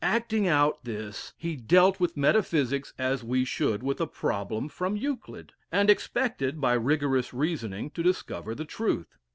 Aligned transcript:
Acting 0.03 0.47
out 0.47 0.83
this, 0.83 1.33
he 1.37 1.55
dealt 1.55 1.99
with 1.99 2.17
metaphysics 2.17 2.91
as 2.97 3.23
we 3.23 3.45
should 3.45 3.83
with 3.83 4.01
a 4.01 4.07
problem 4.07 4.67
from 4.67 4.97
Euclid, 4.97 5.53
and 5.71 5.91
expected 5.91 6.59
by 6.59 6.73
rigorous 6.73 7.35
reasoning 7.35 7.91
to 7.91 8.01
discover 8.01 8.55
the 8.55 8.65
truth. 8.65 9.15